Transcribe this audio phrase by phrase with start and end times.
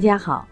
[0.00, 0.48] 大家好，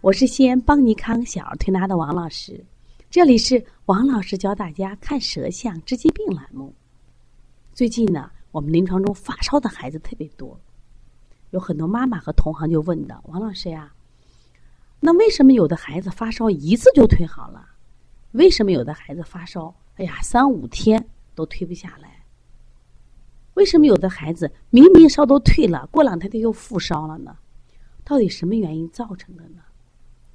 [0.00, 2.64] 我是西安邦尼康小儿推拿的王老师，
[3.10, 6.72] 这里是王老师教大家看舌象治疾病栏目。
[7.72, 10.56] 最近呢，我们临床中发烧的孩子特别多，
[11.50, 13.92] 有很多妈妈和同行就问的王老师呀，
[15.00, 17.70] 那为什么有的孩子发烧一次就退好了？
[18.30, 22.24] 为什么有的孩子发烧，哎呀，三五天都退不下来？
[23.54, 27.36] 为什么有的孩子明明烧都退了，过两天他又复烧了呢？
[28.04, 29.62] 到底什么原因造成的呢？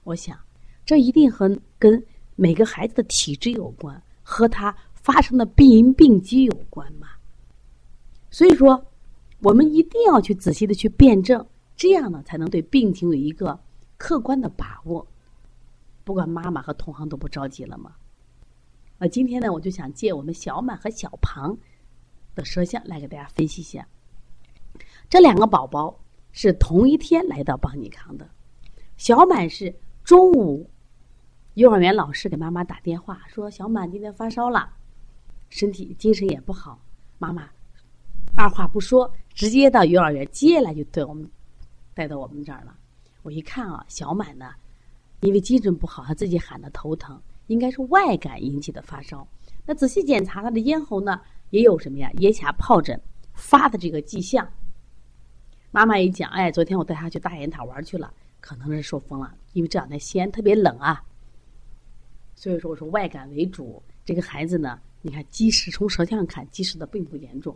[0.03, 0.39] 我想，
[0.85, 2.02] 这一定和跟
[2.35, 7.09] 每个孩子的体质有关，和他发生的病因病机有关嘛。
[8.31, 8.85] 所以说，
[9.40, 11.45] 我们一定要去仔细的去辩证，
[11.76, 13.59] 这样呢，才能对病情有一个
[13.98, 15.05] 客观的把握。
[16.04, 17.93] 不管妈妈和同行都不着急了吗？
[18.98, 21.57] 那今天呢，我就想借我们小满和小庞
[22.34, 23.85] 的舌象来给大家分析一下
[25.09, 25.99] 这两个宝宝。
[26.32, 28.30] 是同一天来到邦尼康的，
[28.96, 30.70] 小满是中午，
[31.56, 34.70] 幼儿园老师给妈妈打电话说小满今天发烧了，
[35.50, 36.80] 身体精神也不好，
[37.18, 37.50] 妈妈
[38.36, 41.28] 二话不说直接到幼儿园接来就对我们
[41.96, 42.78] 带到我们这儿了。
[43.24, 44.52] 我一看啊，小满呢，
[45.22, 49.28] 因为精神不好，他自己喊的头疼，应该是外感引起的发烧。
[49.66, 52.12] 那仔细检查他的咽喉呢，也有什么呀？
[52.20, 53.02] 咽峡疱疹
[53.34, 54.48] 发的这个迹象。
[55.71, 61.04] 妈妈一讲，哎，昨天我带他去大雁塔玩去了，可能是受风了，因为这两天西安特别冷啊。
[62.35, 67.56] 所以说，我说外感为主，这个孩子呢，你看积食，从舌象看积食的并不严重，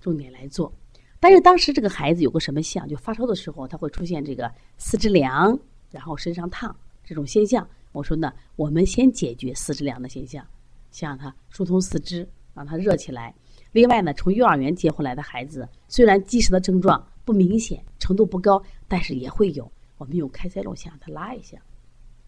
[0.00, 0.72] 重点来做。
[1.20, 5.56] 但是当时这个孩子有个什么象，就发烧的时候，他会出现这个四肢凉，
[5.90, 7.66] 然后身上烫这种现象。
[7.92, 10.44] 我说呢，我们先解决四肢凉的现象，
[10.90, 13.32] 先让他疏通四肢，让他热起来。
[13.70, 17.06] 另外呢，从幼儿园接回来的孩子，虽然积食的症状。
[17.24, 19.70] 不明显，程度不高，但是也会有。
[19.98, 21.56] 我们用开塞露先让他拉一下，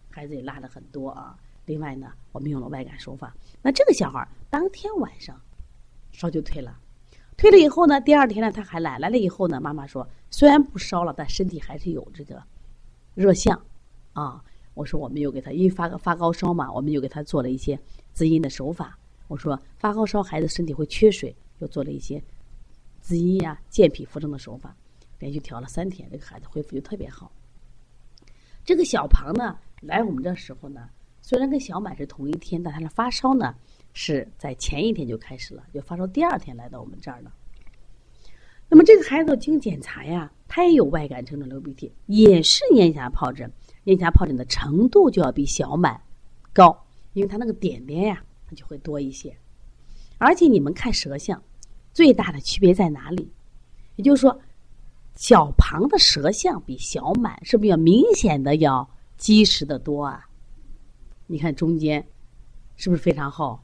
[0.09, 1.37] 孩子也拉的很多啊。
[1.65, 3.35] 另外呢，我们用了外感手法。
[3.61, 5.39] 那这个小孩当天晚上
[6.11, 6.79] 烧就退了，
[7.35, 12.41] 退了以后呢，第二天呢他还来，来了以后呢，妈妈说虽然不烧了，但身体还是有这个
[13.13, 13.61] 热象
[14.13, 14.41] 啊。
[14.73, 17.77] 我说我们又给他，因为发发高烧嘛，我们又给他做了一些
[18.13, 18.97] 滋阴的手法。
[19.27, 22.23] 我说发高烧孩子身体会缺水，又做了一些
[23.01, 24.75] 滋阴呀、健脾扶正的手法。
[25.19, 27.31] 连续调了三天，这个孩子恢复就特别好。
[28.63, 30.89] 这个小庞呢，来我们这时候呢，
[31.21, 33.55] 虽然跟小满是同一天，但他的发烧呢
[33.93, 37.31] 是在前一天就开始了，就发烧第二天来到我们这儿了。
[38.67, 43.51] 那么这个孩子经检查呀，他也有外感症状流鼻涕，也是咽峡疱疹，
[43.83, 46.01] 咽峡疱疹的程度就要比小满
[46.51, 49.35] 高，因为他那个点点呀，它就会多一些。
[50.17, 51.41] 而且你们看舌象，
[51.93, 53.31] 最大的区别在哪里？
[53.95, 54.41] 也就是说。
[55.15, 58.87] 小庞的舌象比小满是不是要明显的要
[59.17, 60.25] 积实的多啊？
[61.25, 62.05] 你看中间
[62.75, 63.57] 是不是非常厚？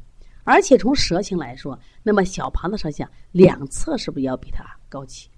[0.43, 5.29] 而且从舌形来说，那么小庞的舌象两侧是不是要比它高起？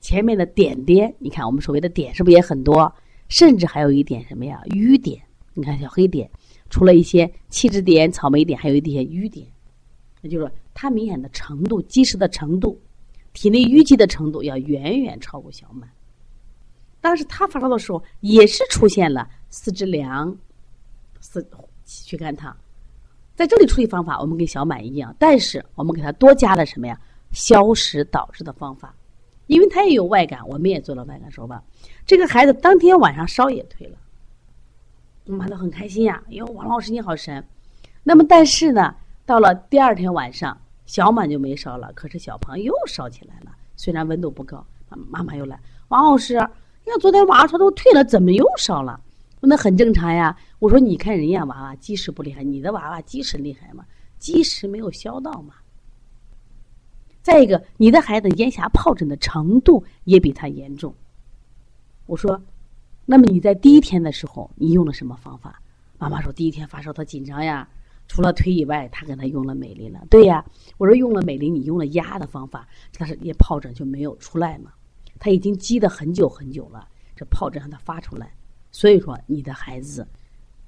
[0.00, 2.94] 前面的点点，你看我们所谓的点是不是也很多？
[3.28, 4.60] 甚至还有一点什么呀？
[4.66, 5.20] 瘀点，
[5.54, 6.30] 你看小黑点，
[6.68, 9.46] 除了一些气质点、草莓点，还有一些瘀点，
[10.20, 12.78] 那就是说它明显的程度积实的程度。
[13.34, 15.86] 体内淤积的程度要远远超过小满。
[17.02, 20.34] 当时他发烧的时候，也是出现了四肢凉、
[21.20, 21.46] 四
[21.84, 22.56] 躯干烫。
[23.34, 26.98] 在这里处理方法，我们跟小满一样，但是我们给他多加了什么呀？
[27.32, 28.94] 消食导滞的方法，
[29.48, 31.62] 因为他也有外感，我们也做了外感手法。
[32.06, 33.98] 这个孩子当天晚上烧也退了，
[35.26, 36.22] 妈妈都很开心呀。
[36.28, 37.44] 哟，王老师你好神。
[38.04, 38.94] 那么，但是呢，
[39.26, 40.56] 到了第二天晚上。
[40.86, 43.54] 小满就没烧了，可是小庞又烧起来了。
[43.76, 45.58] 虽然温度不高，妈妈又来，
[45.88, 46.34] 王老师，
[46.84, 49.00] 你看昨天晚上烧都退了，怎么又烧了？
[49.40, 50.36] 那很正常呀。
[50.58, 53.84] 我说，你看人家娃娃积食不厉害，你的娃娃积食厉害吗？
[54.18, 55.54] 积食没有消到嘛。
[57.20, 60.94] 再一个，你的孩子咽峡疱疹的程度也比他严重。
[62.06, 62.40] 我说，
[63.04, 65.60] 那么你在第一天的时候，你用了什么方法？
[65.98, 67.68] 妈妈说，第一天发烧，他紧张呀。
[68.06, 70.00] 除了推以外，他给他用了美林了。
[70.10, 70.44] 对呀，
[70.76, 72.68] 我说用了美林，你用了压的方法，
[72.98, 74.72] 但是也疱疹就没有出来嘛。
[75.18, 76.86] 他已经积的很久很久了，
[77.16, 78.32] 这疱疹让他发出来。
[78.70, 80.06] 所以说，你的孩子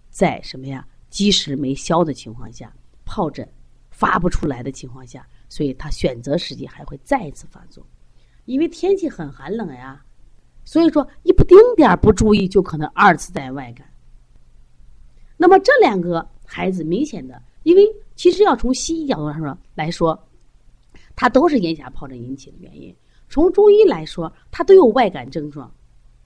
[0.08, 0.86] 在什么呀？
[1.08, 2.74] 积食没消的情况下，
[3.04, 3.48] 疱疹
[3.90, 7.86] 发不出来的情况下，所以他选择时机还会再一次发作。
[8.44, 10.04] 因为天气很寒冷呀，
[10.64, 13.86] 所以说一不丁点儿不注意，就可能二次在外感。
[15.36, 16.28] 那么这两个。
[16.46, 17.82] 孩子明显的，因为
[18.14, 20.18] 其实要从西医角度上说来说，
[21.14, 22.94] 它都是咽峡疱疹引起的原因。
[23.28, 25.70] 从中医来说，它都有外感症状，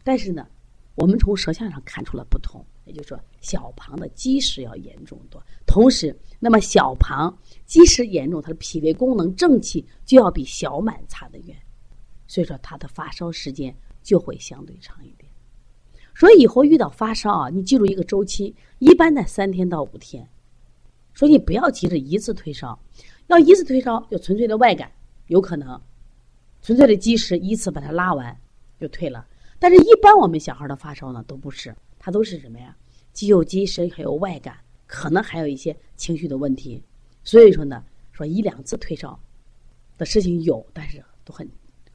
[0.04, 0.46] 但是呢，
[0.94, 5.42] 我们从舌象上看出了不同，也就是说，小庞的积食要严重多。
[5.66, 7.34] 同时，那么小庞
[7.64, 11.56] 积食严重，它的脾胃功能正气就要比小满差得远，
[12.26, 15.19] 所以说它的发烧时间就会相对长一点。
[16.20, 20.28] 所以以后遇到发烧啊，你记住一个周期，一般在三天到五天。
[21.14, 22.78] 所以你不要急着一次退烧，
[23.28, 24.92] 要一次退烧有纯粹的外感，
[25.28, 25.80] 有可能
[26.60, 28.38] 纯粹的积食一次把它拉完
[28.78, 29.26] 就退了。
[29.58, 32.76] 但是，一般我们小孩的发烧呢，都不是，他都是什么呀？
[33.14, 36.84] 既有积食，还有外感，可能还有一些情绪的问题。
[37.24, 37.82] 所以说呢，
[38.12, 39.18] 说一两次退烧
[39.96, 41.48] 的事情有，但是都很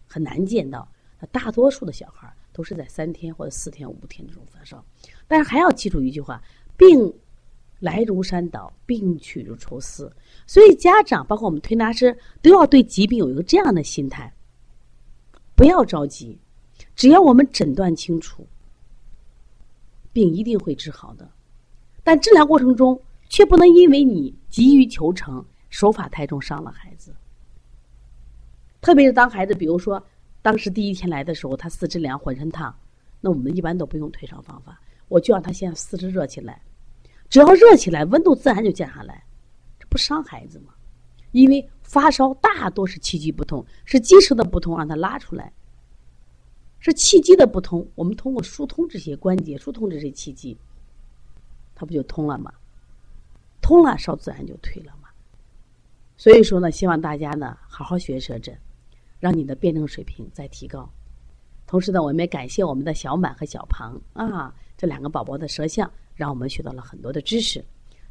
[0.07, 0.87] 很难见到。
[1.31, 2.27] 大多数的小孩。
[2.55, 4.81] 都是在三天或者四天、五天这种发烧，
[5.27, 6.41] 但是还要记住一句话：
[6.77, 7.13] 病
[7.79, 10.09] 来如山倒，病去如抽丝。
[10.47, 14.33] 所以家长包括我们推拿师都要对疾病有一个这样的心态，
[15.53, 16.39] 不要着急，
[16.95, 18.47] 只要我们诊断清楚，
[20.13, 21.29] 病一定会治好的。
[22.05, 22.97] 但治疗过程中
[23.27, 27.13] 却不能因为你急于求成，手法太重伤了孩子。
[28.79, 30.01] 特别是当孩子，比如说。
[30.45, 32.71] 当时第一天来的时候，他四肢凉，浑身烫，
[33.19, 36.61] 那我们一般都不用退烧方法，我就让他先四肢热起来，
[37.27, 39.25] 只要热起来，温度自然就降下来，
[39.79, 40.71] 这不伤孩子吗？
[41.31, 45.51] 因为发烧大多是气机不通，是积食的不通，让他拉出来，
[46.77, 50.55] 是气机的不通，我们通过疏通这些关节，疏通这些气机，
[51.73, 52.53] 它不就通了吗？
[53.63, 55.09] 通了，烧自然就退了嘛。
[56.15, 58.55] 所以说呢，希望大家呢好好学舌诊。
[59.19, 60.89] 让你的辩证水平再提高，
[61.65, 67.63] 同时呢，我们也感谢我们的小满和小庞啊这两个宝宝的舌象，让我们学到了很多的知识。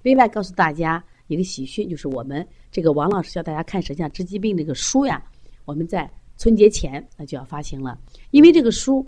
[0.03, 5.23] 另外，告诉大家一个喜讯，就是我们这个王老师教大家看舌象治疾病这个书呀，
[5.65, 7.99] 我们在春节前那就要发行了。
[8.31, 9.07] 因为这个书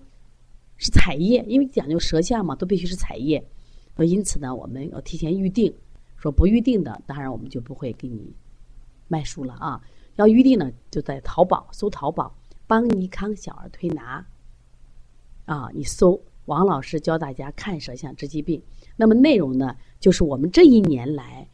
[0.77, 3.43] 是彩页，因为讲究舌象嘛，都必须是彩页，
[3.97, 5.73] 因此呢，我们要提前预定。
[6.19, 8.33] 说不预定的，当然我们就不会给你
[9.07, 9.79] 卖书了啊。
[10.17, 12.35] 要预定呢，就在淘宝搜淘宝
[12.67, 14.23] “邦尼康小儿推拿”，
[15.45, 18.61] 啊，你搜王老师教大家看舌象治疾病。
[18.95, 21.47] 那么内容呢，就是我们这一年来，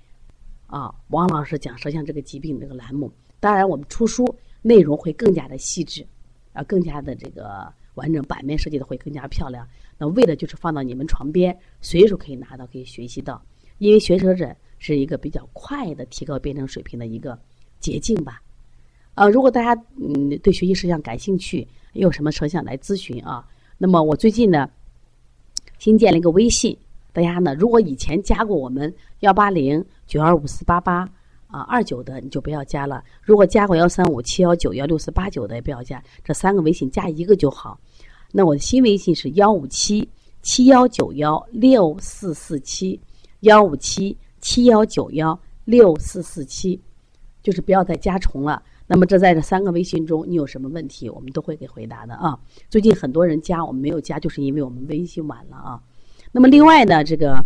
[0.67, 3.11] 啊，王老师讲舌象这个疾病这个栏目。
[3.39, 6.07] 当然，我们出书内容会更加的细致，
[6.53, 9.67] 啊，更加的这个完整，版面设计的会更加漂亮。
[9.97, 13.43] 那为的就是放到你们床边，随时可以拿到，可以学习到。
[13.79, 17.37] 因为学舌诊是一个比较快的提高辩证水平的一个
[17.81, 18.41] 捷径吧。
[19.15, 23.47] 呃，如果大家嗯对学习事项感兴趣，有什么舌象来咨询啊？
[23.77, 24.69] 那么我最近呢
[25.77, 26.75] 新建了一个微信，
[27.11, 31.07] 大家呢如果以前加过我们幺八零九二五四八八
[31.47, 36.03] 啊二九的，你就不要加了；如果加过幺三五七幺九幺六四八九的，也不要加。
[36.23, 37.79] 这三个微信加一个就好。
[38.31, 40.09] 那我的新微信是幺五七
[40.41, 42.99] 七幺九幺六四四七
[43.41, 46.81] 幺五七七幺九幺六四四七，
[47.43, 48.63] 就是不要再加重了。
[48.93, 52.37] 那么这在这三个微信中，你有什么问题，我们都会给回答的啊。
[52.69, 55.81] 最近很多人加我们没有加，就是因为我们微信晚了啊。
[56.31, 57.43] 那么另外呢，这个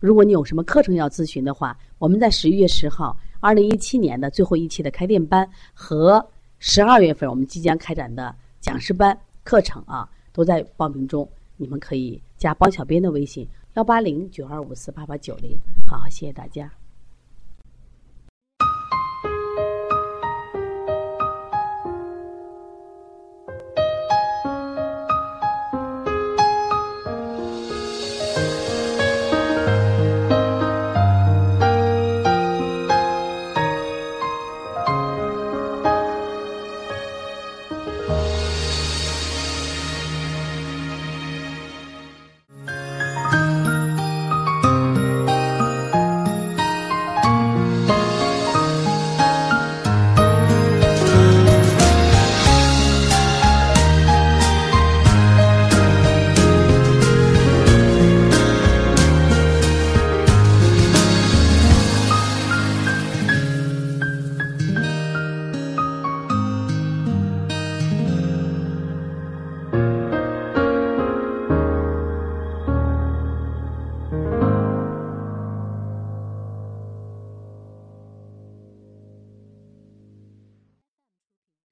[0.00, 6.26] 如果你有什么课程要咨询的话，我们在十一月十号，二零一七年的最后一期的开店班和
[6.58, 9.14] 十二月份我们即将开展的讲师班
[9.44, 11.28] 课程啊，都在报名中。
[11.58, 15.50] 你们可以加包小编的微信幺八零九二五四八八九零。
[15.86, 16.79] 好，谢谢大家。